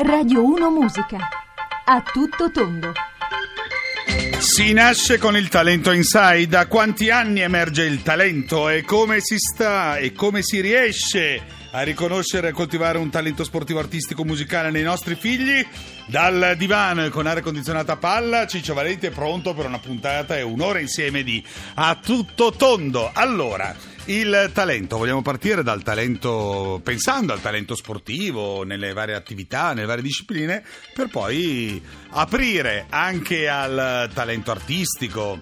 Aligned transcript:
Radio 0.00 0.44
1 0.44 0.70
Musica. 0.70 1.28
A 1.86 2.02
tutto 2.02 2.52
tondo. 2.52 2.92
Si 4.38 4.72
nasce 4.72 5.18
con 5.18 5.36
il 5.36 5.48
talento 5.48 5.90
inside. 5.90 6.46
Da 6.46 6.68
quanti 6.68 7.10
anni 7.10 7.40
emerge 7.40 7.82
il 7.82 8.02
talento 8.02 8.68
e 8.68 8.82
come 8.82 9.18
si 9.20 9.38
sta 9.38 9.96
e 9.96 10.12
come 10.12 10.42
si 10.44 10.60
riesce 10.60 11.42
a 11.72 11.82
riconoscere 11.82 12.50
e 12.50 12.52
coltivare 12.52 12.98
un 12.98 13.10
talento 13.10 13.42
sportivo, 13.42 13.80
artistico, 13.80 14.24
musicale 14.24 14.70
nei 14.70 14.84
nostri 14.84 15.16
figli? 15.16 15.66
Dal 16.06 16.54
divano 16.56 17.04
e 17.04 17.08
con 17.08 17.26
aria 17.26 17.42
condizionata 17.42 17.94
a 17.94 17.96
palla, 17.96 18.46
Ciccio 18.46 18.74
Valenti 18.74 19.06
è 19.06 19.10
pronto 19.10 19.52
per 19.52 19.66
una 19.66 19.80
puntata 19.80 20.36
e 20.36 20.42
un'ora 20.42 20.78
insieme 20.78 21.24
di 21.24 21.44
A 21.74 21.98
tutto 22.00 22.52
tondo. 22.52 23.10
Allora, 23.12 23.74
il 24.08 24.50
talento, 24.54 24.96
vogliamo 24.96 25.22
partire 25.22 25.62
dal 25.62 25.82
talento, 25.82 26.80
pensando 26.82 27.32
al 27.32 27.40
talento 27.40 27.74
sportivo, 27.74 28.64
nelle 28.64 28.92
varie 28.92 29.14
attività, 29.14 29.72
nelle 29.72 29.86
varie 29.86 30.02
discipline, 30.02 30.62
per 30.94 31.08
poi 31.08 31.82
aprire 32.10 32.86
anche 32.88 33.48
al 33.48 34.10
talento 34.14 34.50
artistico, 34.50 35.38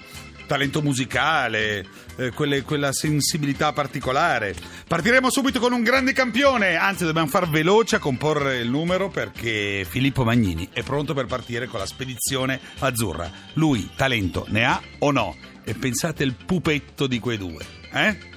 talento 0.46 0.82
musicale, 0.82 1.86
eh, 2.16 2.30
quelle- 2.30 2.62
quella 2.62 2.92
sensibilità 2.92 3.72
particolare. 3.72 4.54
Partiremo 4.86 5.30
subito 5.30 5.60
con 5.60 5.72
un 5.72 5.82
grande 5.82 6.12
campione, 6.12 6.74
anzi 6.74 7.04
dobbiamo 7.04 7.28
far 7.28 7.48
veloce 7.48 7.96
a 7.96 8.00
comporre 8.00 8.58
il 8.58 8.68
numero 8.68 9.10
perché 9.10 9.86
Filippo 9.88 10.24
Magnini 10.24 10.68
è 10.72 10.82
pronto 10.82 11.14
per 11.14 11.26
partire 11.26 11.66
con 11.66 11.78
la 11.78 11.86
spedizione 11.86 12.60
azzurra. 12.80 13.30
Lui 13.54 13.90
talento 13.94 14.44
ne 14.48 14.64
ha 14.64 14.80
o 14.98 15.10
no? 15.12 15.36
E 15.64 15.74
pensate 15.74 16.24
il 16.24 16.34
pupetto 16.34 17.06
di 17.06 17.18
quei 17.18 17.38
due, 17.38 17.64
eh? 17.92 18.34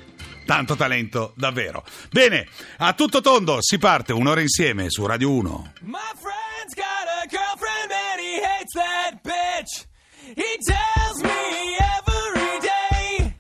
Tanto 0.49 0.75
talento, 0.75 1.33
davvero. 1.35 1.83
Bene, 2.09 2.47
a 2.77 2.93
tutto 2.93 3.21
tondo 3.21 3.61
si 3.61 3.77
parte 3.77 4.13
un'ora 4.13 4.41
insieme 4.41 4.89
su 4.89 5.05
Radio 5.05 5.29
1. 5.29 5.73
My 5.81 5.99
friend's 6.15 6.73
got 6.73 7.05
a 7.05 7.27
girlfriend 7.27 7.91
and 7.91 8.19
he 8.19 8.41
hates 8.41 8.73
that 8.73 9.19
bitch. 9.21 9.85
He 10.33 10.57
tells 10.65 11.21
me 11.21 11.77
every 11.77 12.59
day. 12.61 13.35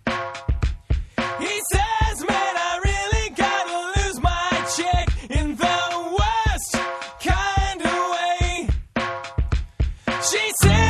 He 1.39 1.59
says, 1.71 2.23
man, 2.27 2.55
I 2.55 2.79
really 2.83 3.33
gotta 3.35 4.01
lose 4.05 4.21
my 4.21 4.63
chick 4.75 5.09
in 5.31 5.55
the 5.55 6.13
worst 6.13 6.77
kind 7.23 7.81
of 7.81 8.11
way. 8.11 8.69
She 10.29 10.51
sits 10.61 10.88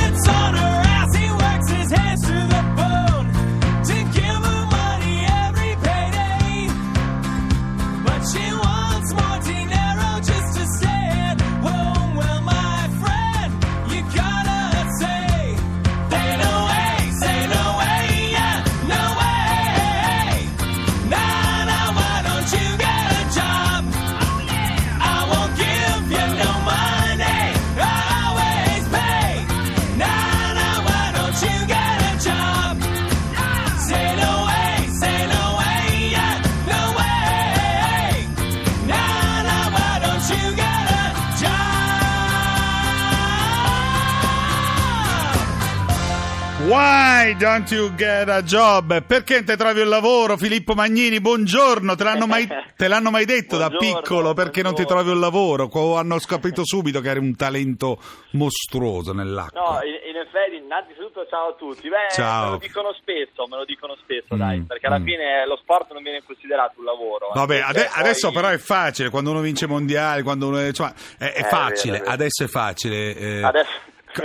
don't 47.39 47.71
you 47.71 47.93
get 47.95 48.27
a 48.29 48.41
job? 48.43 49.01
Perché 49.03 49.35
non 49.35 49.45
ti 49.45 49.55
trovi 49.55 49.79
un 49.81 49.87
lavoro, 49.89 50.35
Filippo 50.37 50.73
Magnini? 50.73 51.21
Buongiorno, 51.21 51.95
te 51.95 52.03
l'hanno 52.03 52.27
mai, 52.27 52.47
te 52.75 52.87
l'hanno 52.87 53.09
mai 53.11 53.23
detto 53.25 53.57
da 53.57 53.69
piccolo 53.69 54.33
perché 54.33 54.61
non 54.61 54.75
ti 54.75 54.85
trovi 54.85 55.09
un 55.11 55.19
lavoro? 55.19 55.67
Qua 55.69 55.99
Hanno 55.99 56.17
capito 56.19 56.61
subito 56.65 56.99
che 57.01 57.09
eri 57.09 57.19
un 57.19 57.35
talento 57.35 57.97
mostruoso 58.31 59.13
nell'acqua. 59.13 59.61
No, 59.61 59.79
in, 59.83 59.95
in 60.09 60.17
effetti, 60.17 60.57
innanzitutto 60.61 61.25
ciao 61.29 61.49
a 61.49 61.55
tutti. 61.57 61.87
Beh, 61.87 62.13
Ciao. 62.13 62.43
me 62.45 62.49
lo 62.51 62.57
dicono 62.57 62.93
spesso, 62.99 63.47
me 63.47 63.55
lo 63.57 63.65
dicono 63.65 63.95
spesso, 64.03 64.35
Mm, 64.35 64.37
dai, 64.37 64.61
perché 64.67 64.85
alla 64.87 64.99
mm. 64.99 65.05
fine 65.05 65.47
lo 65.47 65.57
sport 65.61 65.91
non 65.93 66.03
viene 66.03 66.21
considerato 66.25 66.75
un 66.79 66.85
lavoro. 66.85 67.29
eh, 67.29 67.31
Vabbè, 67.35 67.55
perché 67.55 67.69
ade- 67.79 67.89
poi- 67.93 68.01
adesso 68.03 68.31
però 68.31 68.47
è 68.49 68.57
facile, 68.57 69.09
quando 69.09 69.31
uno 69.31 69.39
vince 69.41 69.65
mondiali, 69.65 70.21
quando 70.23 70.47
uno 70.47 70.57
è, 70.59 70.67
insomma, 70.67 70.93
è, 71.17 71.31
è 71.31 71.39
Eh, 71.39 71.43
facile, 71.47 71.91
vero, 71.93 72.03
vero. 72.03 72.13
adesso 72.15 72.43
è 72.43 72.47
facile. 72.47 73.15
eh, 73.15 73.41
Adesso, 73.43 73.69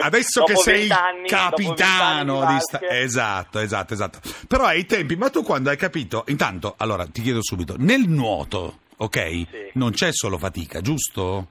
Adesso 0.01 0.45
che 0.45 0.53
dopo 0.53 0.63
sei 0.65 0.79
20 0.89 0.93
anni- 0.93 1.29
capitano 1.29 1.69
dopo 1.69 1.75
20 1.75 1.83
anni 1.83 2.47
di 2.47 2.55
di 2.55 2.61
sta-. 2.61 2.81
Esatto, 2.91 3.59
esatto, 3.59 3.93
esatto. 3.95 4.19
Però 4.49 4.65
ai 4.65 4.87
tempi, 4.87 5.17
ma 5.17 5.31
tu 5.31 5.43
quando 5.43 5.71
hai 5.71 5.77
capito, 5.77 6.25
intanto, 6.29 6.75
allora 6.79 7.07
ti 7.07 7.23
chiedo 7.23 7.43
subito, 7.43 7.75
nel 7.79 8.09
nuoto, 8.09 8.79
ok? 8.97 9.19
Sì. 9.19 9.47
Non 9.75 9.91
c'è 9.93 10.13
solo 10.13 10.39
fatica, 10.39 10.81
giusto? 10.81 11.49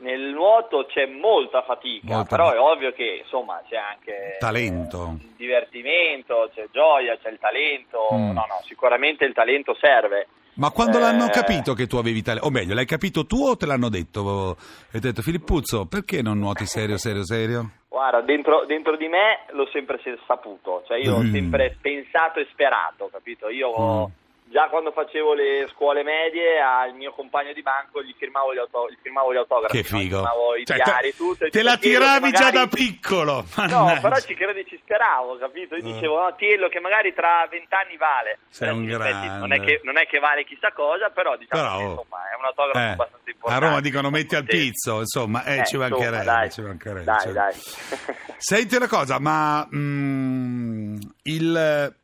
Nel 0.00 0.20
nuoto 0.32 0.86
c'è 0.86 1.06
molta 1.06 1.62
fatica, 1.62 2.06
Molta 2.14 2.28
però 2.28 2.44
fatica. 2.46 2.62
è 2.62 2.64
ovvio 2.64 2.92
che 2.92 3.20
insomma 3.24 3.60
c'è 3.68 3.76
anche 3.76 4.36
Talento. 4.38 5.16
eh, 5.20 5.26
divertimento, 5.36 6.50
c'è 6.54 6.68
gioia, 6.70 7.18
c'è 7.20 7.30
il 7.30 7.38
talento. 7.40 8.06
Mm. 8.12 8.26
No, 8.30 8.44
no, 8.48 8.60
sicuramente 8.64 9.24
il 9.24 9.32
talento 9.34 9.76
serve. 9.80 10.28
Ma 10.58 10.70
quando 10.70 10.98
Eh, 10.98 11.00
l'hanno 11.00 11.28
capito 11.28 11.72
che 11.72 11.86
tu 11.86 11.96
avevi 11.96 12.20
talento, 12.20 12.46
o 12.46 12.50
meglio, 12.50 12.74
l'hai 12.74 12.84
capito 12.84 13.24
tu 13.26 13.46
o 13.46 13.56
te 13.56 13.64
l'hanno 13.66 13.88
detto? 13.88 14.56
E 14.90 14.94
ti 14.94 15.00
detto, 15.00 15.22
Filippuzzo, 15.22 15.86
perché 15.86 16.20
non 16.20 16.38
nuoti 16.38 16.66
serio, 16.66 16.96
serio, 16.98 17.24
serio? 17.24 17.70
Guarda, 17.88 18.20
dentro, 18.22 18.64
dentro 18.66 18.96
di 18.96 19.06
me 19.08 19.44
l'ho 19.52 19.68
sempre 19.72 20.00
se- 20.02 20.18
saputo, 20.26 20.82
cioè 20.86 20.98
io 20.98 21.16
Mm. 21.16 21.20
ho 21.28 21.30
sempre 21.30 21.76
pensato 21.80 22.40
e 22.40 22.46
sperato, 22.50 23.08
capito? 23.12 23.48
Io 23.48 24.06
Mm. 24.08 24.10
Già 24.50 24.68
quando 24.68 24.92
facevo 24.92 25.34
le 25.34 25.68
scuole 25.74 26.02
medie 26.02 26.60
al 26.60 26.94
mio 26.94 27.12
compagno 27.12 27.52
di 27.52 27.62
banco 27.62 28.02
gli 28.02 28.14
firmavo 28.16 28.54
gli, 28.54 28.58
auto- 28.58 28.88
gli 28.90 28.96
firmavo 29.02 29.32
gli 29.32 29.36
autografi, 29.36 29.82
Che 29.82 29.88
no? 29.90 29.98
Gli 29.98 30.02
figo. 30.02 30.16
firmavo 30.16 30.54
i 30.56 30.64
Cioè, 30.64 30.76
diari, 30.76 31.10
te, 31.10 31.16
tutto. 31.16 31.44
e 31.44 31.50
te 31.50 31.62
la 31.62 31.74
dicevo, 31.76 31.80
"Tiello, 31.98 32.04
tiravi 32.04 32.30
che 32.30 32.36
già 32.38 32.44
magari-" 32.44 32.68
da 32.70 32.76
piccolo. 32.76 33.44
No, 33.68 33.84
mannaggia. 33.84 34.00
però 34.00 34.16
ci 34.20 34.34
credi, 34.34 34.66
ci 34.66 34.80
speravo, 34.82 35.36
capito? 35.38 35.74
Io 35.76 35.80
Eh. 35.88 35.92
dicevo, 35.92 36.20
no, 36.20 36.34
Tiello 36.36 36.68
che 36.68 36.80
magari 36.80 37.12
tra 37.14 37.46
vent'anni 37.50 37.96
vale. 37.96 38.38
Sei 38.48 38.68
Eh, 38.68 38.72
un 38.72 38.84
grande. 38.86 39.28
Non 39.38 39.52
è, 39.52 39.60
che, 39.60 39.80
non 39.84 39.98
è 39.98 40.06
che 40.06 40.18
vale 40.18 40.44
chissà 40.44 40.72
cosa, 40.72 41.10
però 41.10 41.36
diciamo 41.36 41.60
Però, 41.62 41.76
che, 41.78 41.84
oh. 41.84 41.88
insomma, 41.90 42.18
è 42.30 42.36
un 42.38 42.44
autografo 42.44 42.78
Eh, 42.78 42.90
abbastanza 42.92 43.24
a 43.28 43.30
importante. 43.32 43.64
Roma 43.66 43.80
dicono 43.80 44.10
metti 44.10 44.34
al 44.36 44.44
pizzo, 44.44 44.98
insomma, 45.00 45.44
eh, 45.44 45.50
Eh, 45.50 45.64
ci 45.66 45.76
insomma, 45.76 45.88
mancherebbe, 45.88 46.24
dai. 46.24 46.50
ci 46.50 46.60
mancherebbe. 46.62 47.04
Dai, 47.04 47.20
cioè. 47.20 47.32
dai. 47.32 47.52
Senti 48.38 48.76
una 48.76 48.88
cosa, 48.88 49.18
ma 49.18 49.66
mm, 49.74 50.96
il 51.24 51.94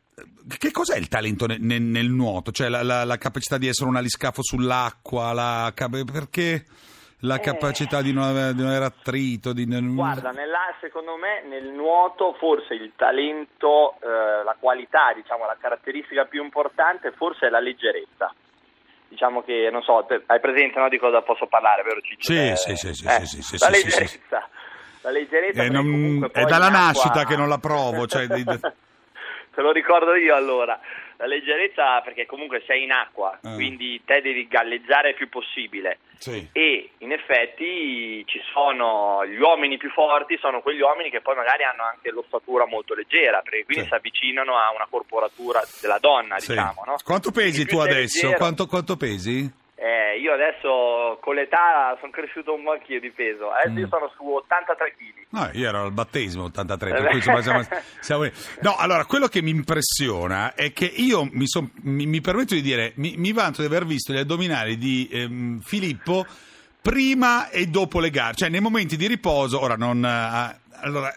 che 0.58 0.70
cos'è 0.70 0.96
il 0.96 1.08
talento 1.08 1.46
ne- 1.46 1.58
ne- 1.58 1.78
nel 1.78 2.08
nuoto? 2.10 2.52
Cioè 2.52 2.68
la, 2.68 2.82
la- 2.82 3.04
la 3.04 3.16
capacità 3.18 3.58
di 3.58 3.66
essere 3.68 3.88
un 3.88 3.96
aliscafo 3.96 4.42
sull'acqua, 4.42 5.32
la 5.32 5.72
perché 6.04 6.64
la 7.20 7.36
Eh. 7.36 7.40
capacità 7.40 8.02
di 8.02 8.12
non 8.12 8.24
avere, 8.24 8.54
di 8.54 8.60
non 8.60 8.70
avere 8.70 8.84
attrito, 8.84 9.52
di 9.52 9.64
Guarda, 10.22 10.30
nella- 10.30 10.74
secondo 10.80 11.16
me 11.16 11.42
nel 11.48 11.68
nuoto 11.72 12.34
forse 12.38 12.74
il 12.74 12.92
talento, 12.96 13.94
eh, 14.02 14.44
la 14.44 14.54
qualità, 14.58 15.12
diciamo 15.14 15.46
la 15.46 15.56
caratteristica 15.58 16.24
più 16.26 16.42
importante 16.44 17.12
forse 17.16 17.46
è 17.46 17.50
la 17.50 17.60
leggerezza. 17.60 18.32
Diciamo 19.08 19.42
che, 19.42 19.68
non 19.70 19.82
so, 19.82 20.04
te- 20.08 20.22
hai 20.26 20.40
presente 20.40 20.78
no, 20.80 20.88
di 20.88 20.98
cosa 20.98 21.22
posso 21.22 21.46
parlare, 21.46 21.82
vero 21.82 22.00
Ciccio? 22.00 22.32
Sì, 22.32 22.36
Eh, 22.48 22.56
sì, 22.56 22.74
sì, 22.76 22.88
eh, 23.06 23.24
sì, 23.26 23.42
sì, 23.42 23.58
La 23.58 23.68
leggerezza. 23.70 24.48
La 25.02 25.10
leggerezza 25.10 25.62
Eh, 25.62 25.68
non- 25.68 26.28
è 26.32 26.44
dalla 26.44 26.68
in 26.68 26.74
acqua- 26.74 26.86
nascita 26.86 27.24
che 27.24 27.36
non 27.36 27.48
la 27.48 27.58
provo, 27.58 28.06
cioè, 28.06 28.26
Te 29.54 29.60
lo 29.62 29.72
ricordo 29.72 30.14
io 30.14 30.34
allora. 30.34 30.78
La 31.16 31.26
leggerezza 31.26 32.00
perché 32.00 32.26
comunque 32.26 32.62
sei 32.66 32.82
in 32.82 32.90
acqua, 32.90 33.38
Eh. 33.42 33.54
quindi 33.54 34.02
te 34.04 34.20
devi 34.20 34.48
galleggiare 34.48 35.10
il 35.10 35.14
più 35.14 35.28
possibile. 35.28 35.98
Sì. 36.16 36.48
e 36.52 36.90
in 36.98 37.12
effetti 37.12 38.24
ci 38.26 38.40
sono 38.52 39.26
gli 39.26 39.36
uomini 39.38 39.76
più 39.76 39.90
forti 39.90 40.38
sono 40.38 40.62
quegli 40.62 40.80
uomini 40.80 41.10
che 41.10 41.20
poi 41.20 41.34
magari 41.34 41.64
hanno 41.64 41.82
anche 41.82 42.10
l'ossatura 42.10 42.66
molto 42.66 42.94
leggera 42.94 43.42
perché 43.42 43.64
quindi 43.64 43.82
Sì. 43.82 43.88
si 43.90 43.94
avvicinano 43.94 44.56
a 44.56 44.70
una 44.74 44.86
corporatura 44.88 45.60
della 45.82 45.98
donna 45.98 46.38
Sì. 46.38 46.52
diciamo 46.52 46.82
no? 46.86 46.96
Quanto 47.04 47.30
pesi 47.30 47.66
tu 47.66 47.78
adesso? 47.78 48.32
Quanto, 48.34 48.66
quanto 48.66 48.96
pesi? 48.96 49.52
Eh, 49.76 50.18
io 50.20 50.32
adesso 50.32 51.18
con 51.20 51.34
l'età 51.34 51.96
sono 51.98 52.12
cresciuto 52.12 52.54
un 52.54 52.62
po' 52.62 52.72
anch'io 52.72 53.00
di 53.00 53.10
peso. 53.10 53.50
Adesso 53.50 53.70
Mm. 53.72 53.78
io 53.78 53.88
sono 53.88 54.12
su 54.16 54.24
83 54.24 54.94
kg 54.96 55.12
No, 55.30 55.50
io 55.52 55.68
ero 55.68 55.82
al 55.82 55.92
battesimo 55.92 56.44
83, 56.44 56.90
Eh 56.90 56.92
per 56.92 57.06
cui 57.08 57.16
insomma 57.16 57.42
siamo, 57.42 57.62
siamo- 58.00 58.28
No, 58.60 58.76
allora, 58.76 59.04
quello 59.04 59.26
che 59.26 59.42
mi 59.42 59.50
impressiona 59.50 60.54
è 60.54 60.72
che 60.72 60.84
io 60.84 61.28
mi, 61.32 61.48
son- 61.48 61.70
mi- 61.82 62.06
mi 62.06 62.20
permetto 62.20 62.54
di 62.54 62.62
dire, 62.62 62.92
mi, 62.96 63.14
mi 63.16 63.32
vanto 63.32 63.60
di 63.62 63.66
aver 63.66 63.84
visto 63.84 64.12
gli 64.12 64.18
addominali 64.18 64.78
di 64.78 65.08
ehm, 65.10 65.60
Filippo 65.60 66.24
prima 66.80 67.48
e 67.50 67.66
dopo 67.66 67.98
le 67.98 68.10
gare, 68.10 68.34
cioè 68.34 68.48
nei 68.48 68.60
momenti 68.60 68.96
di 68.96 69.06
riposo, 69.08 69.60
ora 69.60 69.74
non... 69.74 70.04
eh, 70.04 70.60
allora, 70.82 71.12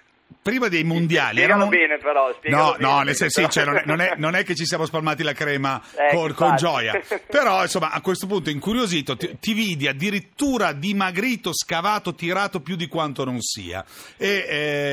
prima 0.50 0.68
dei 0.70 0.84
mondiali 0.86 1.38
Spiegalo 1.38 1.64
erano... 1.66 1.70
bene 1.70 1.98
però, 1.98 2.28
No, 2.44 2.72
bene, 2.72 2.78
no, 2.80 3.02
nel 3.02 3.16
senso, 3.16 3.42
sì, 3.42 3.50
cioè, 3.50 3.66
non, 3.66 3.76
è, 3.78 3.84
non 3.86 4.00
è- 4.02 4.14
non 4.18 4.36
è 4.36 4.44
che 4.46 4.56
ci 4.56 4.66
siamo 4.66 4.86
spalmati 4.86 5.22
la 5.24 5.34
crema 5.34 5.82
Eh, 5.96 6.16
con, 6.16 6.34
con 6.34 6.56
gioia. 6.56 7.00
Però, 7.30 7.62
insomma, 7.64 7.92
a 7.92 8.00
questo 8.00 8.28
punto, 8.28 8.50
incuriosito, 8.50 9.18
ti, 9.18 9.38
ti 9.40 9.52
vidi 9.54 9.88
addirittura 9.88 10.72
dimagrito, 10.72 11.52
scavato, 11.54 12.16
tirato 12.16 12.62
più 12.62 12.76
di 12.78 12.88
quanto 12.88 13.26
non 13.26 13.42
sia. 13.42 13.84
E 14.18 14.46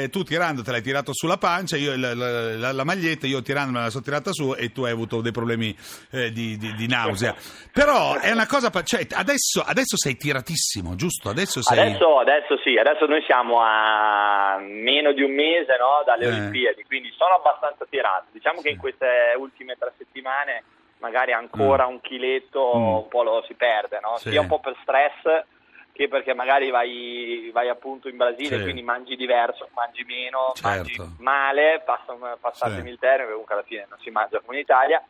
eh, 0.04 0.08
tu 0.10 0.24
tirando 0.24 0.62
te 0.62 0.72
l'hai 0.72 0.82
tirato 0.82 1.12
sulla 1.14 1.36
pancia, 1.36 1.76
io 1.76 1.96
la, 1.96 2.14
la- 2.14 2.56
la- 2.56 2.72
la 2.72 2.84
maglietta, 2.84 3.26
io 3.28 3.40
tirando 3.42 3.70
me 3.78 3.80
la 3.84 3.90
sono 3.90 4.02
tirata 4.02 4.32
su 4.32 4.54
e 4.58 4.72
tu 4.72 4.82
hai 4.82 4.90
avuto 4.92 5.20
dei 5.20 5.32
problemi 5.32 5.76
eh, 6.10 6.32
di, 6.32 6.56
di- 6.56 6.74
di 6.74 6.86
nausea. 6.88 7.34
Però 7.72 8.18
è 8.18 8.30
una 8.32 8.46
cosa, 8.46 8.70
cioè, 8.82 9.06
adesso, 9.12 9.62
adesso 9.64 9.96
sei 9.96 10.16
tiratissimo, 10.16 10.96
giusto? 10.96 11.28
Adesso 11.28 11.62
sei... 11.62 11.78
Adesso, 11.78 12.18
adesso 12.18 12.58
sì, 12.64 12.76
adesso 12.76 13.06
noi 13.06 13.22
siamo 13.26 13.60
a 13.60 14.58
meno 14.60 15.12
di 15.12 15.22
un 15.22 15.30
mese 15.30 15.42
no, 15.78 16.02
dalle 16.04 16.24
Eh. 16.24 16.28
Olimpiadi, 16.28 16.84
quindi 16.84 17.10
sono 17.16 17.34
abbastanza 17.34 17.84
tirato. 17.88 18.26
Diciamo 18.32 18.60
che 18.60 18.70
in 18.70 18.78
queste 18.78 19.34
ultime 19.36 19.76
tre 19.78 19.92
settimane 19.98 20.64
magari 20.98 21.32
ancora 21.32 21.86
un 21.86 22.00
chiletto 22.00 22.72
Mm. 22.76 22.86
un 22.96 23.08
po' 23.08 23.22
lo 23.22 23.42
si 23.46 23.54
perde, 23.54 23.98
no? 24.00 24.16
Sì. 24.16 24.30
sia 24.30 24.40
un 24.40 24.46
po' 24.46 24.60
per 24.60 24.74
stress 24.82 25.44
che 25.92 26.08
perché 26.08 26.34
magari 26.34 26.70
vai, 26.70 27.50
vai 27.52 27.68
appunto 27.68 28.08
in 28.08 28.16
Brasile, 28.16 28.56
Sì. 28.56 28.62
quindi 28.62 28.82
mangi 28.82 29.14
diverso, 29.16 29.68
mangi 29.74 30.02
meno, 30.04 30.52
Certo. 30.54 30.68
mangi 30.68 30.96
male, 31.18 31.82
passa- 31.84 32.36
passatemi 32.40 32.82
Sì. 32.86 32.88
il 32.94 32.98
termine, 32.98 33.30
comunque 33.30 33.54
alla 33.54 33.62
fine 33.62 33.86
non 33.88 33.98
si 34.00 34.10
mangia 34.10 34.40
come 34.40 34.56
in 34.56 34.62
Italia, 34.62 35.00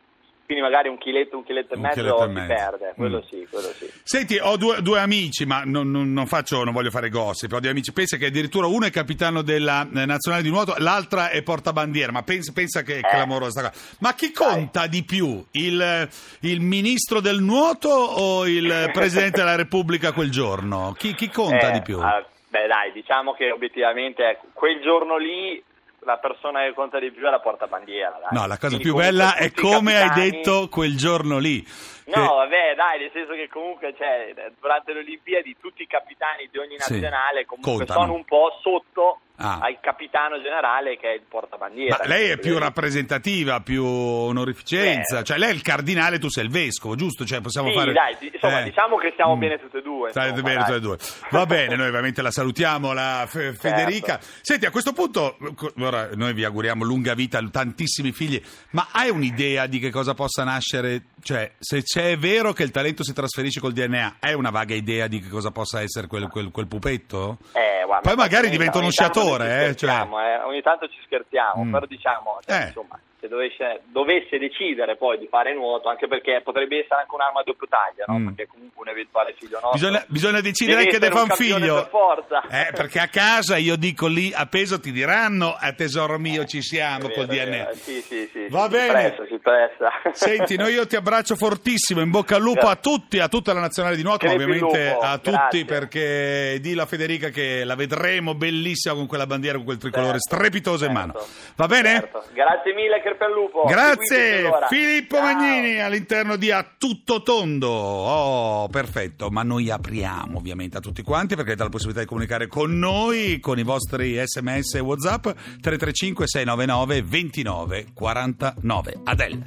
quindi 0.44 0.62
magari 0.62 0.88
un 0.88 0.99
chiletto, 0.99 1.37
un 1.38 1.44
chiletto 1.44 1.75
e 1.75 1.79
mezzo 1.79 1.94
chiletto 2.00 2.25
e 2.25 2.29
mezzo. 2.29 2.46
perde, 2.55 2.93
quello 2.96 3.19
Mm. 3.19 3.29
sì, 3.29 3.46
quello 3.50 3.73
sì. 3.79 3.91
Senti, 4.02 4.38
ho 4.41 4.56
due, 4.56 4.82
due 4.82 4.99
amici, 5.00 5.46
ma 5.46 5.62
non, 5.64 5.91
non- 5.91 6.26
faccio, 6.26 6.62
non 6.64 6.73
voglio 6.73 6.91
fare 6.91 7.08
gossip, 7.08 7.52
ho 7.52 7.61
due 7.61 7.70
amici, 7.70 7.93
pensa 7.93 8.17
che 8.17 8.26
addirittura 8.26 8.67
uno 8.67 8.87
è 8.87 8.91
capitano 8.91 9.43
della 9.43 9.82
eh, 9.82 10.05
nazionale 10.06 10.43
di 10.43 10.50
nuoto, 10.50 10.75
l'altra 10.79 11.31
è 11.31 11.43
portabandiera, 11.43 12.12
ma 12.12 12.23
pensa, 12.23 12.52
pensa 12.52 12.82
che 12.82 12.99
è 12.99 13.00
clamorosa 13.00 13.61
sta 13.61 13.70
cosa. 13.70 13.96
Ma 14.00 14.14
chi 14.14 14.32
conta 14.32 14.87
di 14.87 15.02
più, 15.05 15.44
il, 15.52 16.08
il 16.41 16.61
ministro 16.61 17.20
del 17.20 17.40
nuoto 17.40 17.88
o 17.88 18.47
il 18.47 18.90
presidente 18.93 19.38
della 19.38 19.56
Repubblica 19.56 20.12
quel 20.12 20.31
giorno? 20.31 20.94
Chi, 20.99 21.14
chi 21.14 21.31
conta 21.31 21.69
Eh, 21.69 21.73
di 21.73 21.82
più? 21.82 21.99
ah, 22.00 22.25
beh, 22.49 22.67
dai, 22.67 22.93
diciamo 22.93 23.32
che 23.32 23.50
obiettivamente 23.50 24.25
ecco, 24.29 24.47
quel 24.52 24.81
giorno 24.82 25.17
lì 25.17 25.62
la 26.04 26.18
persona 26.18 26.60
che 26.64 26.72
conta 26.74 26.98
di 26.98 27.10
più 27.10 27.26
è 27.26 27.30
la 27.30 27.40
portabandiera. 27.40 28.18
dai. 28.20 28.28
No, 28.32 28.46
la 28.46 28.56
cosa 28.56 28.68
Quindi 28.76 28.84
più 28.84 28.94
bella 28.94 29.34
è 29.36 29.50
come 29.52 29.96
hai 29.96 30.08
capitani- 30.08 30.30
detto 30.30 30.68
quel 30.68 30.96
giorno 30.96 31.38
lì. 31.38 31.66
No, 32.06 32.12
Che- 32.12 32.20
vabbè, 32.20 32.74
dai, 32.76 32.98
nel 33.00 33.10
senso 33.12 33.32
che 33.32 33.48
comunque 33.48 33.94
cioè, 33.96 34.34
durante 34.60 34.92
le 34.92 34.98
Olimpiadi 35.00 35.56
tutti 35.58 35.82
i 35.82 35.86
capitani 35.86 36.48
di 36.50 36.58
ogni 36.58 36.76
Sì, 36.78 36.92
nazionale 36.92 37.46
comunque 37.46 37.76
contano. 37.86 38.00
sono 38.00 38.12
un 38.14 38.24
po' 38.24 38.58
sotto 38.60 39.20
Ah. 39.36 39.58
al 39.60 39.78
capitano 39.81 40.40
generale 40.40 40.96
che 40.96 41.10
è 41.10 41.14
il 41.14 41.22
portabandiera. 41.28 41.96
Ma 42.00 42.06
lei 42.06 42.28
è 42.31 42.38
più 42.38 42.56
rappresentativa, 42.58 43.60
più 43.60 43.84
onorificenza, 43.84 45.20
Eh. 45.20 45.25
cioè 45.25 45.38
lei 45.38 45.50
è 45.50 45.52
il 45.52 45.62
cardinale, 45.62 46.19
tu 46.19 46.28
sei 46.28 46.44
il 46.44 46.50
vescovo, 46.50 46.94
giusto? 46.94 47.25
Cioè 47.25 47.40
possiamo 47.40 47.69
Sì, 47.70 47.75
fare... 47.75 47.92
dai, 47.92 48.16
insomma, 48.32 48.60
Eh. 48.60 48.64
diciamo 48.64 48.96
che 48.96 49.10
stiamo 49.12 49.34
Mm. 49.36 49.38
bene 49.40 49.58
tutte 49.58 49.78
e 49.78 49.82
due. 49.82 50.10
State 50.10 50.28
insomma, 50.28 50.48
bene 50.48 50.60
tutte 50.64 50.76
e 50.76 50.81
due. 50.81 50.96
Va 51.31 51.46
bene, 51.46 51.76
noi 51.76 51.88
ovviamente 51.88 52.22
la 52.22 52.31
salutiamo, 52.31 52.92
la 52.92 53.25
Fe- 53.28 53.42
Certo. 53.54 53.60
Federica. 53.60 54.20
Senti, 54.40 54.66
a 54.66 54.70
questo 54.70 54.92
punto, 54.92 55.37
ora 55.80 56.10
noi 56.14 56.32
vi 56.32 56.44
auguriamo 56.44 56.84
lunga 56.84 57.14
vita, 57.14 57.42
tantissimi 57.50 58.12
figli, 58.12 58.40
ma 58.70 58.88
hai 58.92 59.10
un'idea 59.10 59.66
di 59.66 59.78
che 59.80 59.90
cosa 59.90 60.14
possa 60.14 60.44
nascere? 60.44 61.06
Cioè, 61.22 61.52
se 61.58 61.82
c'è 61.82 62.10
è 62.12 62.16
vero 62.19 62.52
che 62.52 62.62
il 62.62 62.70
talento 62.70 63.02
si 63.02 63.12
trasferisce 63.12 63.58
col 63.58 63.72
DNA, 63.72 64.16
hai 64.20 64.34
una 64.34 64.50
vaga 64.50 64.75
idea 64.75 65.06
di 65.08 65.20
che 65.20 65.28
cosa 65.28 65.50
possa 65.50 65.80
essere 65.80 66.06
quel, 66.06 66.28
quel- 66.28 66.50
quel 66.50 66.66
pupetto? 66.69 67.38
Eh, 67.52 67.74
guarda, 68.00 68.08
Poi 68.08 68.17
magari 68.17 68.46
ogni- 68.46 68.56
diventa 68.56 68.79
uno 68.79 68.91
sciatore, 68.91 69.44
ci 69.44 69.50
eh, 69.50 69.56
scherziamo, 69.73 70.20
eh, 70.20 70.37
ogni 70.43 70.62
tanto 70.62 70.87
ci 70.88 70.99
scherziamo, 71.05 71.64
Mm. 71.64 71.73
però 71.73 71.87
diciamo, 71.87 72.38
cioè, 72.46 72.61
Eh. 72.62 72.67
insomma, 72.67 72.99
se 73.25 73.29
dovesse, 73.29 73.81
dovesse 73.87 74.38
decidere 74.38 74.97
poi 74.97 75.17
di 75.19 75.26
fare 75.29 75.55
nuoto, 75.55 75.88
anche 75.88 76.06
perché 76.06 76.43
potrebbe 76.44 76.81
essere 76.81 77.00
anche 77.00 77.15
un'arma 77.15 77.41
a 77.41 77.43
doppia 77.43 77.69
taglia, 77.71 78.05
no? 78.06 78.19
Mm. 78.19 78.26
Perché 78.26 78.47
comunque 78.53 78.82
un 78.82 78.88
eventuale 78.88 79.35
figlio 79.38 79.55
nostro 79.61 79.71
Bisogna, 79.73 80.05
bisogna 80.09 80.41
decidere 80.41 80.81
anche 80.85 80.99
di 80.99 81.05
essere 81.06 81.11
fare 81.11 81.25
un 81.25 81.31
un 81.31 81.37
campione 81.37 81.61
figlio. 81.65 81.75
per 81.75 81.88
forza. 81.88 82.41
Eh, 82.49 82.73
perché 82.73 82.99
a 83.00 83.09
casa 83.09 83.56
io 83.56 83.76
dico 83.76 84.06
lì 84.06 84.31
a 84.35 84.44
peso 84.47 84.79
ti 84.79 84.93
diranno, 84.93 85.56
a 85.59 85.73
tesoro 85.73 86.19
mio 86.19 86.44
ci 86.44 86.61
siamo 86.61 87.09
col 87.09 87.25
vero, 87.26 87.50
è 87.50 87.56
DNA. 87.65 87.73
Sì, 87.75 88.00
sì, 88.03 88.29
sì, 88.31 88.47
Va 88.49 88.65
si 88.65 88.69
bene. 88.71 88.93
presta, 88.93 89.25
si 89.26 89.38
presta. 89.38 89.91
Senti, 90.12 90.56
noi 90.56 90.75
io 90.75 90.87
ti 90.87 90.97
abbraccio 90.97 91.35
fortissimo, 91.37 92.00
in 92.03 92.11
bocca 92.11 92.37
al 92.37 92.43
lupo 92.43 92.67
a 92.69 92.76
tutti, 92.76 93.19
a 93.21 93.29
tutta 93.29 93.53
la 93.55 93.61
nazionale 93.61 93.97
di 93.97 94.03
nuoto, 94.03 94.26
Crepi 94.26 94.35
ovviamente 94.43 94.91
lupo, 94.91 95.00
a 95.00 95.17
tutti 95.19 95.31
grazie. 95.31 95.65
perché 95.65 96.59
dillo 96.61 96.82
a 96.82 96.87
Federica 96.87 97.29
che 97.31 97.65
la 97.65 97.75
vedremo 97.75 98.35
bellissima 98.35 98.94
con 98.94 99.06
quella 99.06 99.26
bandiera, 99.26 99.56
con 99.56 99.65
quel 99.65 99.79
tricolore 99.79 100.19
Certo, 100.19 100.37
strepitoso 100.37 100.85
in 100.85 100.94
certo, 100.94 101.06
mano. 101.12 101.26
Va 101.56 101.67
bene? 101.67 101.88
certo. 102.00 102.25
Grazie 102.32 102.75
mille, 102.75 103.00
Al 103.22 103.32
lupo. 103.32 103.64
Grazie. 103.66 104.50
Filippo 104.69 105.16
Ciao. 105.16 105.25
Magnini 105.25 105.81
all'interno 105.81 106.37
di 106.37 106.50
A 106.50 106.66
Tutto 106.76 107.22
Tondo. 107.22 107.69
Oh, 107.69 108.69
perfetto, 108.69 109.31
ma 109.31 109.43
noi 109.43 109.70
apriamo 109.70 110.38
ovviamente 110.38 110.78
a 110.78 110.81
tutti 110.81 111.02
quanti 111.02 111.34
perché 111.34 111.50
avete 111.50 111.62
la 111.64 111.70
possibilità 111.70 112.00
di 112.02 112.06
comunicare 112.08 112.46
con 112.46 112.78
noi 112.78 113.40
con 113.40 113.58
i 113.58 113.62
vostri 113.62 114.20
sms 114.25 114.75
e 114.75 114.81
whatsapp 114.81 115.22
335 115.22 116.26
699 116.26 117.02
29 117.02 117.87
49. 117.94 119.00
Adele. 119.05 119.46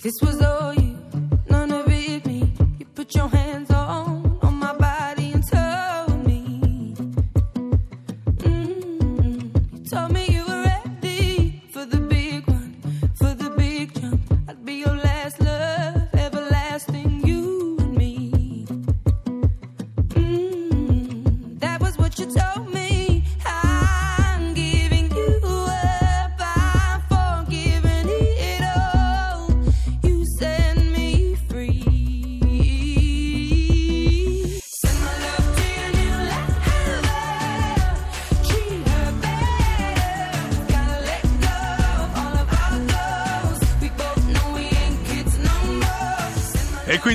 This 0.00 0.20
was 0.22 0.40
all 0.40 0.74
you, 0.74 0.96
none 1.48 1.72
of 1.72 1.86
it 1.88 2.24
me. 2.26 2.52
You 2.78 2.86
put 2.94 3.14
your 3.14 3.28
hands 3.32 3.70
on 3.70 3.75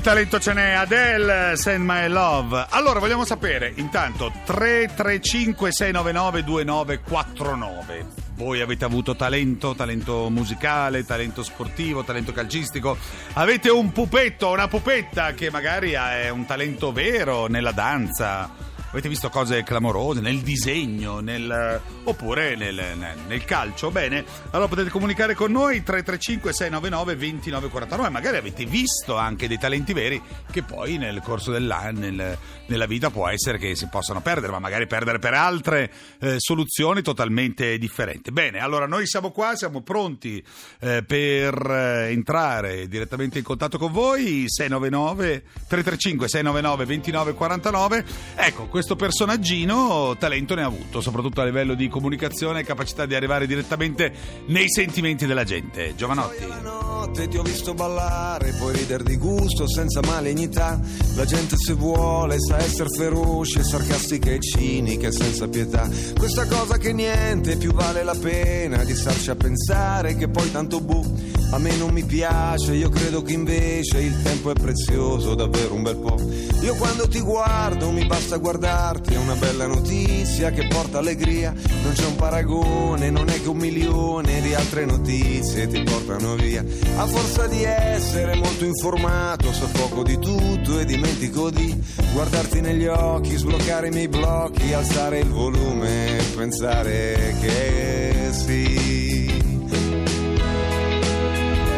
Qui 0.02 0.10
talento 0.10 0.40
ce 0.40 0.54
n'è, 0.54 0.72
Adele, 0.72 1.56
Send 1.56 1.86
My 1.86 2.08
Love. 2.08 2.66
Allora, 2.70 3.00
vogliamo 3.00 3.24
sapere, 3.24 3.72
intanto, 3.76 4.32
335 4.46 5.72
699 5.72 6.44
2949. 6.44 8.06
Voi 8.34 8.62
avete 8.62 8.84
avuto 8.84 9.16
talento, 9.16 9.76
talento 9.76 10.28
musicale, 10.32 11.06
talento 11.06 11.44
sportivo, 11.44 12.04
talento 12.04 12.32
calcistico. 12.32 12.98
Avete 13.34 13.70
un 13.70 13.92
pupetto, 13.92 14.50
una 14.50 14.68
pupetta 14.68 15.36
che 15.36 15.52
magari 15.52 15.92
è 15.92 16.30
un 16.30 16.48
talento 16.48 16.92
vero 16.92 17.46
nella 17.46 17.72
danza. 17.72 18.71
Avete 18.92 19.08
visto 19.08 19.30
cose 19.30 19.64
clamorose 19.64 20.20
nel 20.20 20.40
disegno, 20.40 21.22
nel, 21.22 21.80
oppure 22.04 22.58
nel, 22.58 22.76
nel- 22.98 23.18
nel 23.26 23.46
calcio? 23.46 23.90
Bene, 23.90 24.26
allora 24.50 24.68
potete 24.68 24.90
comunicare 24.90 25.34
con 25.34 25.50
noi 25.50 25.82
335 25.82 26.52
699 26.52 27.16
2949. 27.16 28.10
Magari 28.10 28.36
avete 28.36 28.66
visto 28.66 29.16
anche 29.16 29.48
dei 29.48 29.58
talenti 29.58 29.94
veri 29.94 30.22
che 30.52 30.64
poi 30.64 30.98
nel 30.98 31.22
corso 31.24 31.52
dell'anno, 31.52 32.00
nel- 32.00 32.38
nella 32.66 32.86
vita 32.86 33.10
può 33.10 33.30
essere 33.30 33.58
che 33.58 33.78
si 33.78 33.88
possano 33.88 34.20
perdere, 34.22 34.52
ma 34.52 34.60
magari 34.60 34.88
perdere 34.88 35.20
per 35.20 35.36
altre 35.36 35.90
eh, 36.20 36.36
soluzioni 36.38 37.02
totalmente 37.02 37.78
differenti. 37.78 38.32
Bene, 38.32 38.60
allora 38.60 38.88
noi 38.88 39.08
siamo 39.08 39.32
qua, 39.32 39.56
siamo 39.56 39.82
pronti 39.84 40.44
eh, 40.82 41.02
per 41.08 41.54
eh, 41.66 42.12
entrare 42.12 42.90
direttamente 42.90 43.38
in 43.38 43.46
contatto 43.46 43.78
con 43.78 43.94
voi 43.94 44.44
699 44.48 45.44
335 45.70 46.28
699 46.28 46.86
2949. 46.86 48.06
Ecco, 48.36 48.68
questo 48.68 48.80
personaggino 48.96 50.16
talento 50.18 50.56
ne 50.56 50.64
ha 50.64 50.66
avuto, 50.66 51.02
soprattutto 51.02 51.42
a 51.42 51.46
livello 51.46 51.74
di 51.74 51.88
comunicazione 51.88 52.60
e 52.60 52.64
capacità 52.64 53.06
di 53.06 53.16
arrivare 53.16 53.48
direttamente 53.48 54.12
nei 54.48 54.70
sentimenti 54.70 55.26
della 55.26 55.44
gente. 55.44 55.94
Giovanotti. 55.96 56.48
La 56.48 56.60
notte 56.60 57.28
ti 57.28 57.38
ho 57.38 57.44
visto 57.44 57.74
ballare, 57.74 58.54
puoi 58.58 58.76
ridere 58.76 59.04
di 59.04 59.18
gusto 59.18 59.68
senza 59.68 60.02
malignità. 60.06 60.80
La 61.16 61.26
gente 61.26 61.56
se 61.58 61.74
vuole 61.74 62.40
sa 62.40 62.58
essere 62.58 62.90
feroce, 62.90 63.64
sarcastica 63.64 64.32
e 64.32 64.40
cinica 64.40 65.12
senza 65.12 65.48
pietà. 65.48 65.90
Questa 66.18 66.46
cosa 66.48 66.78
che 66.78 66.94
niente 66.94 67.58
più 67.58 67.74
vale 67.74 68.04
la 68.04 68.16
pena 68.20 68.84
di 68.84 68.96
starci 68.96 69.30
a 69.30 69.36
pensare 69.36 70.16
che 70.16 70.28
poi 70.28 70.52
tanto 70.52 70.80
bu. 70.82 71.40
A 71.54 71.60
me 71.60 71.76
non 71.76 71.92
mi 71.92 72.04
piace, 72.06 72.74
io 72.74 72.88
credo 72.90 73.22
che 73.22 73.34
invece 73.34 74.00
il 74.00 74.22
tempo 74.22 74.52
è 74.52 74.54
prezioso, 74.54 75.36
davvero 75.36 75.74
un 75.74 75.84
bel 75.84 75.98
po'. 75.98 76.18
Io 76.62 76.76
quando 76.76 77.08
ti 77.10 77.20
guardo 77.20 77.92
mi 77.92 78.06
basta 78.06 78.38
guardare 78.38 78.71
darti 78.72 79.14
è 79.16 79.18
una 79.18 79.36
bella 79.36 79.68
notizia 79.68 80.50
che 80.52 80.66
porta 80.68 81.00
allegria. 81.00 81.54
Non 81.84 81.92
c'è 81.92 82.06
un 82.06 82.16
paragone, 82.16 83.10
non 83.10 83.28
è 83.28 83.42
che 83.42 83.50
un 83.50 83.58
milione 83.58 84.40
di 84.40 84.54
altre 84.54 84.86
notizie 84.86 85.68
ti 85.68 85.84
portano 85.84 86.36
via. 86.36 86.64
A 86.96 87.06
forza 87.06 87.48
di 87.48 87.64
essere 87.64 88.36
molto 88.36 88.64
informato, 88.64 89.52
so 89.52 89.68
poco 89.74 90.04
di 90.04 90.18
tutto 90.18 90.80
e 90.80 90.86
dimentico 90.86 91.50
di 91.50 91.78
guardarti 92.14 92.62
negli 92.62 92.86
occhi, 92.86 93.36
sbloccare 93.36 93.88
i 93.88 93.92
miei 93.92 94.08
blocchi, 94.08 94.72
alzare 94.74 95.20
il 95.20 95.30
volume 95.30 96.18
e 96.18 96.24
pensare 96.36 97.36
che 97.42 98.30
sì. 98.32 99.30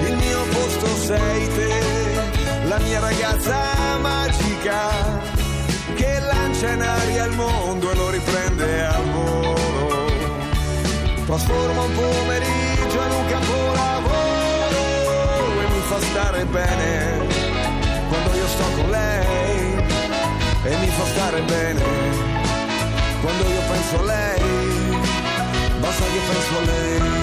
Il 0.06 0.16
mio 0.16 0.44
posto 0.52 0.88
sei 1.06 1.48
te, 1.56 2.68
la 2.68 2.78
mia 2.80 3.00
ragazza 3.00 3.98
magica 4.00 5.33
che 5.94 6.20
lancia 6.20 6.72
in 6.72 6.82
aria 6.82 7.26
il 7.26 7.36
mondo 7.36 7.92
e 7.92 7.96
lo 7.96 8.10
riprende 8.10 8.86
al 8.86 9.04
volo. 9.12 9.56
Trasforma 11.26 11.82
un 11.82 11.94
pomeriggio 11.94 13.02
in 13.02 13.12
un 13.12 13.26
capolavoro 13.28 14.82
e 15.62 15.68
mi 15.72 15.82
fa 15.88 16.00
stare 16.00 16.46
bene 16.46 17.28
quando 18.08 18.36
io 18.36 18.48
sto 18.48 18.64
con 18.76 18.90
lei 18.90 19.74
e 20.64 20.78
mi 20.78 20.88
fa 20.88 21.06
stare 21.06 21.42
bene 21.42 21.82
quando 23.22 23.44
io 23.44 23.62
penso 23.72 24.00
a 24.00 24.04
lei. 24.04 24.42
Basta 25.80 26.04
che 26.04 26.20
penso 26.28 26.58
a 26.58 26.62
lei. 26.66 27.14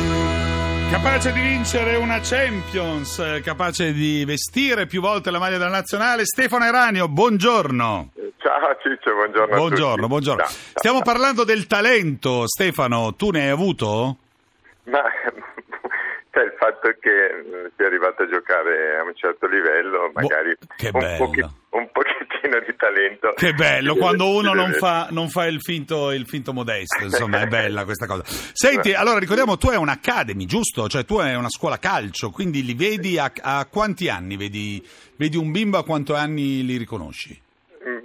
Capace 0.91 1.33
di 1.33 1.41
vincere 1.41 1.95
una 1.95 2.19
Champions, 2.21 3.19
eh, 3.21 3.41
capace 3.45 3.93
di 3.93 4.25
vestire 4.25 4.87
più 4.87 5.01
volte 5.01 5.31
la 5.31 5.39
maglia 5.39 5.57
della 5.57 5.71
nazionale, 5.71 6.25
Stefano 6.25 6.65
Eranio, 6.65 7.07
buongiorno. 7.07 8.11
Ciao 8.41 8.75
Ciccio, 8.83 9.13
buongiorno. 9.15 9.55
Buongiorno, 9.55 10.07
buongiorno. 10.07 10.43
Ciao, 10.43 10.51
ciao, 10.51 10.73
Stiamo 10.75 11.03
ciao. 11.03 11.13
parlando 11.13 11.45
del 11.45 11.67
talento, 11.67 12.47
Stefano, 12.47 13.15
tu 13.15 13.31
ne 13.31 13.43
hai 13.43 13.51
avuto? 13.51 14.17
Ma 14.85 15.03
cioè, 16.33 16.45
il 16.45 16.55
fatto 16.59 16.89
che 16.99 17.45
mh, 17.45 17.73
sia 17.77 17.87
arrivato 17.87 18.23
a 18.23 18.29
giocare 18.29 18.97
a 18.99 19.03
un 19.05 19.13
certo 19.15 19.47
livello, 19.47 20.11
magari 20.15 20.57
che 20.77 20.91
un, 20.91 21.01
bello. 21.01 21.25
pochi- 21.25 21.41
un 21.41 21.89
pochettino 21.93 22.61
di 22.67 22.75
talento. 22.77 23.33
Che 23.37 23.53
bello, 23.53 23.95
quando 23.97 24.29
uno 24.35 24.55
non 24.55 24.73
fa, 24.73 25.09
non 25.11 25.29
fa 25.29 25.47
il, 25.47 25.61
finto, 25.61 26.11
il 26.11 26.27
finto 26.27 26.55
modesto, 26.55 27.05
insomma, 27.05 27.43
è 27.43 27.47
bella 27.47 27.85
questa 27.85 28.07
cosa. 28.07 28.23
Senti, 28.55 28.95
allora 28.95 29.19
ricordiamo, 29.19 29.59
tu 29.59 29.69
hai 29.69 29.77
un'academy, 29.77 30.47
giusto? 30.47 30.89
Cioè 30.89 31.05
tu 31.05 31.19
hai 31.19 31.35
una 31.35 31.51
scuola 31.51 31.79
calcio, 31.79 32.31
quindi 32.31 32.65
li 32.65 32.73
vedi 32.75 33.19
a, 33.19 33.31
a 33.39 33.67
quanti 33.67 34.09
anni? 34.09 34.39
Vedi, 34.39 34.83
vedi 35.17 35.37
un 35.37 35.51
bimbo 35.53 35.77
a 35.77 35.85
quanti 35.85 36.13
anni 36.13 36.65
li 36.65 36.79
riconosci? 36.79 37.39
Mm, 37.87 37.99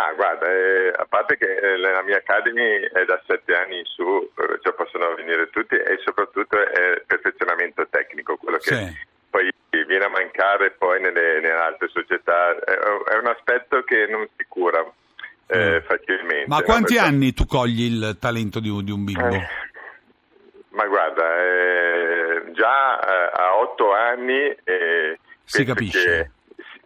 Ma 0.00 0.12
guarda, 0.14 0.50
eh, 0.50 0.92
a 0.96 1.04
parte 1.08 1.36
che 1.36 1.56
eh, 1.56 1.76
la 1.76 2.02
mia 2.02 2.16
Academy 2.16 2.80
è 2.92 3.04
da 3.04 3.20
sette 3.26 3.54
anni 3.54 3.78
in 3.80 3.84
su, 3.84 4.02
eh, 4.34 4.58
cioè 4.62 4.72
possono 4.72 5.14
venire 5.14 5.50
tutti 5.50 5.74
e 5.74 5.98
soprattutto 6.04 6.56
è 6.58 7.02
perfezionamento 7.06 7.86
tecnico, 7.90 8.36
quello 8.36 8.56
che 8.58 8.74
Sì. 8.74 8.96
poi 9.28 9.52
viene 9.86 10.04
a 10.04 10.08
mancare 10.08 10.70
poi 10.70 11.00
nelle, 11.00 11.40
nelle 11.40 11.52
altre 11.52 11.88
società, 11.88 12.50
è, 12.64 12.72
è 12.72 13.16
un 13.18 13.26
aspetto 13.26 13.82
che 13.82 14.06
non 14.06 14.26
si 14.36 14.44
cura 14.48 14.80
eh, 15.48 15.82
facilmente. 15.86 16.46
Ma 16.48 16.56
a 16.56 16.60
no? 16.60 16.64
quanti 16.64 16.94
Perché- 16.94 17.08
anni 17.08 17.32
tu 17.34 17.44
cogli 17.44 17.82
il 17.82 18.16
talento 18.18 18.58
di 18.60 18.68
un, 18.70 18.82
di 18.84 18.90
un 18.92 19.04
bimbo? 19.04 19.36
Ma 20.70 20.86
guarda, 20.86 21.24
già 22.52 22.96
a 22.98 23.56
otto 23.58 23.92
anni 23.92 24.56
Si 25.44 25.64
capisce. 25.64 26.30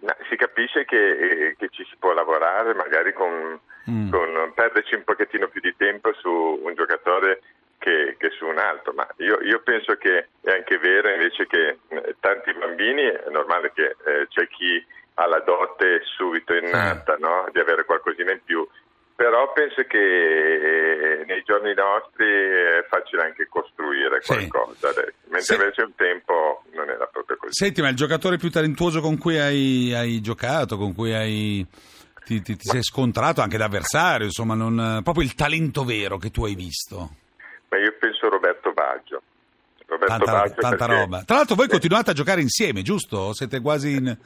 Si, 0.05 0.19
no, 0.21 0.27
si 0.29 0.37
capisce 0.37 0.85
che, 0.85 1.11
eh, 1.11 1.57
che 1.57 1.69
ci 1.71 1.85
si 1.85 1.97
può 1.99 2.13
lavorare, 2.13 2.75
magari 2.75 3.13
con, 3.13 3.59
Mm. 3.91 4.11
con 4.11 4.53
perderci 4.55 4.95
un 4.95 5.05
pochettino 5.05 5.49
più 5.49 5.61
di 5.61 5.75
tempo 5.77 6.11
su 6.15 6.31
un 6.31 6.73
giocatore 6.75 7.43
che, 7.79 8.17
che 8.19 8.31
su 8.31 8.47
un 8.47 8.59
altro. 8.59 8.95
Ma 8.95 9.07
io, 9.19 9.41
io 9.43 9.61
penso 9.61 9.97
che 9.97 10.29
è 10.41 10.51
anche 10.53 10.79
vero 10.79 11.11
invece 11.11 11.47
che 11.47 11.79
eh, 11.89 12.17
tanti 12.19 12.55
bambini 12.55 13.03
è 13.03 13.25
normale 13.29 13.73
che 13.75 13.95
eh, 14.07 14.27
c'è 14.29 14.49
chi 14.49 14.83
ha 15.15 15.27
la 15.27 15.41
dote 15.41 16.01
subito 16.17 16.55
innata, 16.55 17.17
no? 17.19 17.47
di 17.53 17.61
avere 17.61 17.85
qualcosina 17.85 18.33
in 18.33 18.43
più. 18.43 18.67
Però 19.17 19.53
penso 19.53 19.83
che 19.87 19.97
eh, 21.21 21.25
nei 21.27 21.43
giorni 21.45 21.73
nostri 21.73 22.27
è 22.27 22.85
facile 22.89 23.23
anche 23.23 23.47
costruire 23.49 24.21
qualcosa 24.27 24.89
mentre 25.29 25.41
Sì. 25.41 25.55
invece 25.55 25.83
un 25.83 25.95
tempo 25.95 26.65
non 26.73 26.89
era 26.91 27.07
proprio 27.07 27.37
così. 27.37 27.53
Senti, 27.53 27.81
ma 27.81 27.89
il 27.91 27.97
giocatore 27.97 28.39
più 28.39 28.51
talentuoso 28.51 29.01
con 29.01 29.17
cui 29.17 29.39
hai, 29.39 29.95
hai 29.95 30.21
giocato, 30.21 30.77
con 30.77 30.95
cui 30.95 31.15
hai, 31.15 31.65
ti, 32.25 32.43
ti- 32.43 32.57
ti 32.57 32.65
sei 32.69 32.83
scontrato 32.83 33.41
anche 33.41 33.57
d'avversario, 33.57 34.27
insomma, 34.27 34.55
non- 34.55 35.01
proprio 35.05 35.23
il 35.23 35.35
talento 35.37 35.85
vero 35.85 36.19
che 36.19 36.31
tu 36.31 36.45
hai 36.45 36.57
visto? 36.57 37.11
Ma 37.69 37.79
io 37.79 37.95
penso 37.99 38.29
Roberto 38.29 38.73
Baggio. 38.73 39.23
Roberto 39.87 40.25
Tanta, 40.25 40.33
Baggio 40.41 40.61
tanta 40.61 40.87
perché- 40.87 41.01
roba. 41.03 41.23
Tra 41.25 41.37
l'altro 41.37 41.55
voi 41.55 41.69
continuate 41.69 42.11
a 42.11 42.15
giocare 42.15 42.41
insieme, 42.41 42.83
giusto? 42.83 43.33
Siete 43.35 43.61
quasi 43.61 43.95
in... 43.97 44.17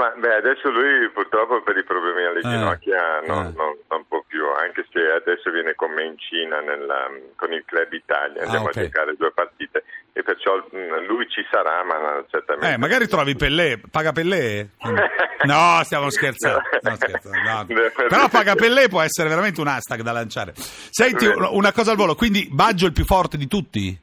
Ma 0.00 0.08
beh, 0.16 0.34
adesso 0.36 0.70
lui 0.70 1.10
purtroppo 1.12 1.60
per 1.62 1.76
i 1.76 1.84
problemi 1.84 2.24
alle 2.24 2.38
Eh, 2.38 2.48
ginocchia 2.48 3.20
non, 3.26 3.46
eh. 3.46 3.52
non- 3.54 3.76
non 3.90 4.04
può 4.08 4.22
più, 4.26 4.40
anche 4.48 4.86
se 4.90 4.98
adesso 5.12 5.50
viene 5.50 5.74
con 5.74 5.92
me 5.92 6.04
in 6.04 6.14
Cina 6.16 6.60
nella- 6.60 7.10
con 7.36 7.52
il 7.52 7.62
Club 7.66 7.92
Italia, 7.92 8.42
andiamo 8.44 8.66
Ah, 8.66 8.68
ok. 8.70 8.76
a 8.76 8.82
giocare 8.82 9.14
due 9.18 9.30
partite 9.32 9.84
e 10.14 10.22
perciò 10.22 10.56
mh, 10.56 11.04
lui 11.06 11.28
ci 11.28 11.44
sarà, 11.50 11.84
ma 11.84 12.24
certamente... 12.30 12.72
Eh, 12.74 12.78
magari 12.78 13.08
trovi 13.08 13.34
Pellè, 13.36 13.78
paga 13.90 14.12
Pellè? 14.12 14.66
No, 15.42 15.80
stiamo 15.84 16.10
scherzando. 16.10 16.60
No, 16.82 16.96
scherzando, 16.96 17.38
no. 17.38 17.66
Però 18.08 18.28
paga 18.28 18.54
Pellè 18.56 18.88
può 18.88 19.00
essere 19.00 19.28
veramente 19.30 19.60
un 19.60 19.68
hashtag 19.68 20.02
da 20.02 20.12
lanciare. 20.12 20.52
Senti, 20.54 21.26
un- 21.26 21.48
una 21.52 21.72
cosa 21.72 21.90
al 21.92 21.96
volo, 21.96 22.14
quindi 22.14 22.46
Baggio 22.50 22.84
è 22.84 22.88
il 22.88 22.94
più 22.94 23.04
forte 23.04 23.36
di 23.38 23.46
tutti? 23.48 23.98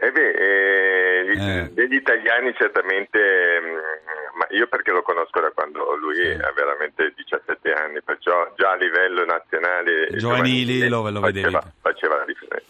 Eh 0.00 0.12
beh, 0.12 0.37
eh, 1.40 1.64
gli- 1.64 1.74
degli 1.74 1.94
italiani 1.94 2.54
certamente, 2.56 3.18
mh, 3.18 4.38
ma 4.38 4.46
io 4.50 4.66
perché 4.68 4.92
lo 4.92 5.02
conosco 5.02 5.40
da 5.40 5.50
quando 5.54 5.94
lui 5.96 6.20
ha 6.30 6.52
veramente 6.54 7.12
17 7.16 7.72
anni, 7.72 8.02
perciò 8.02 8.52
già 8.56 8.72
a 8.72 8.76
livello 8.76 9.24
nazionale 9.24 10.08
Giovanili 10.16 10.88
lo- 10.88 11.08
lo 11.10 11.20
vedevi. 11.20 11.50
faceva, 11.50 11.72
faceva 11.80 12.16
la 12.16 12.24
differenza. 12.24 12.66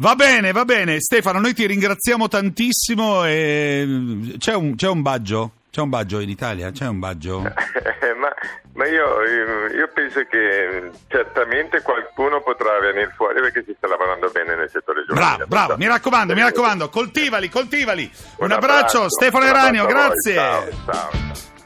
Va 0.00 0.14
bene, 0.14 0.52
va 0.52 0.64
bene. 0.64 1.00
Stefano, 1.00 1.40
noi 1.40 1.54
ti 1.54 1.66
ringraziamo 1.66 2.28
tantissimo. 2.28 3.24
E... 3.26 4.34
C'è, 4.38 4.54
un, 4.54 4.76
c'è 4.76 4.88
un 4.88 5.02
Baggio? 5.02 5.52
C'è 5.78 5.84
un 5.84 5.90
Baggio 5.90 6.18
in 6.18 6.28
Italia? 6.28 6.72
C'è 6.72 6.88
un 6.88 6.98
Baggio? 6.98 7.38
ma 8.18 8.34
ma 8.72 8.86
io, 8.86 9.22
io 9.22 9.88
penso 9.94 10.24
che 10.28 10.90
certamente 11.06 11.82
qualcuno 11.82 12.42
potrà 12.42 12.80
venire 12.80 13.12
fuori 13.14 13.40
perché 13.40 13.62
si 13.64 13.74
sta 13.76 13.86
lavorando 13.86 14.28
bene 14.30 14.56
nel 14.56 14.68
settore 14.70 15.04
giovanile. 15.06 15.46
Bravo, 15.46 15.46
bravo, 15.46 15.76
mi 15.76 15.86
raccomando, 15.86 16.34
mi 16.34 16.40
raccomando, 16.40 16.88
coltivali, 16.88 17.48
coltivali. 17.48 18.10
Un, 18.38 18.46
Un 18.46 18.52
abbraccio, 18.52 19.08
Stefano 19.08 19.44
Eranio, 19.44 19.84
abbraccio 19.84 20.00
a 20.00 20.08
voi. 20.08 20.16
grazie. 20.16 20.34
Ciao, 20.34 20.92
ciao. 20.92 21.56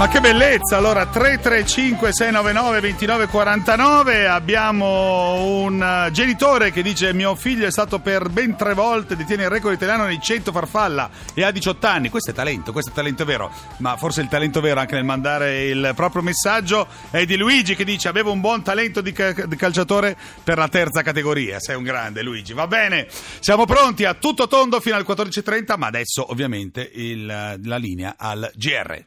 Ma 0.00 0.08
che 0.08 0.20
bellezza! 0.20 0.78
Allora, 0.78 1.04
335 1.04 2.10
699 2.10 2.80
2949 2.80 4.26
abbiamo 4.26 5.34
un 5.44 5.82
eh, 5.82 6.10
genitore 6.10 6.72
che 6.72 6.80
dice 6.80 7.12
mio 7.12 7.34
figlio 7.34 7.66
è 7.66 7.70
stato 7.70 7.98
per 7.98 8.30
ben 8.30 8.56
tre 8.56 8.72
volte, 8.72 9.14
detiene 9.14 9.42
il 9.42 9.50
record 9.50 9.74
italiano 9.74 10.06
nei 10.06 10.18
100 10.18 10.52
farfalla 10.52 11.10
e 11.34 11.44
ha 11.44 11.50
18 11.50 11.86
anni. 11.86 12.08
Questo 12.08 12.30
è 12.30 12.32
talento, 12.32 12.72
questo 12.72 12.92
è 12.92 12.94
talento 12.94 13.26
vero. 13.26 13.52
Ma 13.80 13.98
forse 13.98 14.22
il 14.22 14.28
talento 14.28 14.62
vero 14.62 14.80
anche 14.80 14.94
nel 14.94 15.04
mandare 15.04 15.66
il 15.66 15.92
proprio 15.94 16.22
messaggio 16.22 16.86
è 17.10 17.26
di 17.26 17.36
Luigi 17.36 17.76
che 17.76 17.84
dice 17.84 18.08
avevo 18.08 18.32
un 18.32 18.40
buon 18.40 18.62
talento 18.62 19.02
di, 19.02 19.12
ca- 19.12 19.32
di 19.32 19.56
calciatore 19.56 20.16
per 20.42 20.56
la 20.56 20.68
terza 20.68 21.02
categoria. 21.02 21.60
Sei 21.60 21.76
un 21.76 21.82
grande 21.82 22.22
Luigi, 22.22 22.54
va 22.54 22.66
bene. 22.66 23.06
Siamo 23.40 23.66
pronti 23.66 24.06
a 24.06 24.14
tutto 24.14 24.48
tondo 24.48 24.80
fino 24.80 24.96
al 24.96 25.04
14.30, 25.06 25.76
ma 25.76 25.88
adesso 25.88 26.24
ovviamente 26.30 26.90
il- 26.90 27.26
la 27.26 27.76
linea 27.76 28.14
al 28.16 28.50
GR. 28.54 29.04